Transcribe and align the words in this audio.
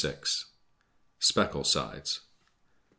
SPECKLESIDES. 1.19 2.21